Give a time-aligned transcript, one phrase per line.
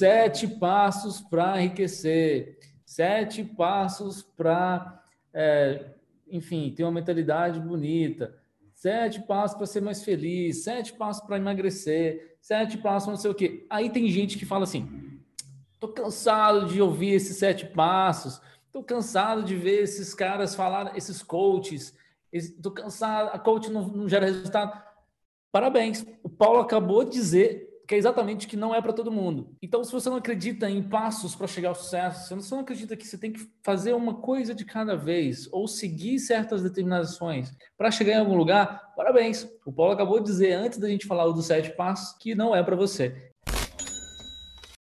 [0.00, 5.90] sete passos para enriquecer, sete passos para, é,
[6.26, 8.34] enfim, ter uma mentalidade bonita,
[8.72, 13.34] sete passos para ser mais feliz, sete passos para emagrecer, sete passos não sei o
[13.34, 13.66] quê.
[13.68, 15.20] Aí tem gente que fala assim:
[15.78, 18.40] tô cansado de ouvir esses sete passos,
[18.72, 21.94] tô cansado de ver esses caras falar, esses coaches,
[22.62, 24.82] tô cansado, a coach não, não gera resultado.
[25.52, 29.56] Parabéns, o Paulo acabou de dizer que é exatamente que não é para todo mundo.
[29.60, 32.96] Então, se você não acredita em passos para chegar ao sucesso, se você não acredita
[32.96, 37.90] que você tem que fazer uma coisa de cada vez ou seguir certas determinações para
[37.90, 39.44] chegar em algum lugar, parabéns.
[39.66, 42.62] O Paulo acabou de dizer antes da gente falar dos sete passos que não é
[42.62, 43.29] para você.